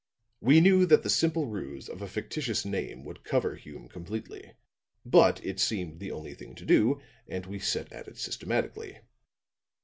We 0.39 0.61
knew 0.61 0.87
that 0.87 1.03
the 1.03 1.11
simple 1.11 1.45
ruse 1.45 1.87
of 1.87 2.01
a 2.01 2.07
fictitious 2.07 2.65
name 2.65 3.05
would 3.05 3.23
cover 3.23 3.53
Hume 3.53 3.87
completely; 3.87 4.53
but 5.05 5.39
it 5.45 5.59
seemed 5.59 5.99
the 5.99 6.09
only 6.09 6.33
thing 6.33 6.55
to 6.55 6.65
do, 6.65 6.99
and 7.27 7.45
we 7.45 7.59
set 7.59 7.91
at 7.93 8.07
it 8.07 8.17
systematically. 8.17 8.97